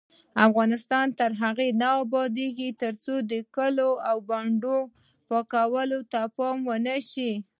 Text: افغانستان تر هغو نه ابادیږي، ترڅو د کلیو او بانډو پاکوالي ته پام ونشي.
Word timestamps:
افغانستان 0.47 1.07
تر 1.19 1.31
هغو 1.41 1.67
نه 1.81 1.89
ابادیږي، 2.03 2.69
ترڅو 2.81 3.13
د 3.31 3.33
کلیو 3.55 3.91
او 4.09 4.17
بانډو 4.27 4.77
پاکوالي 5.29 5.99
ته 6.11 6.21
پام 6.37 6.57
ونشي. 6.67 7.31